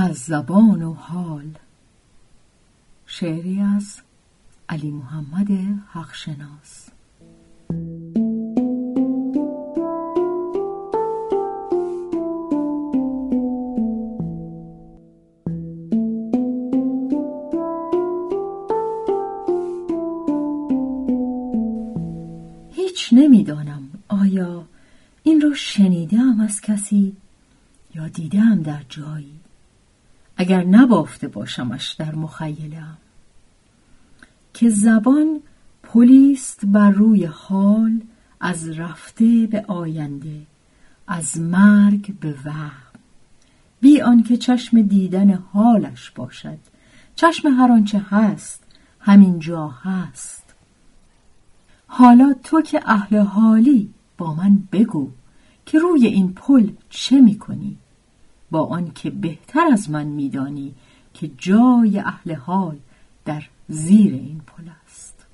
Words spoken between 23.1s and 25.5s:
نمی‌دانم آیا این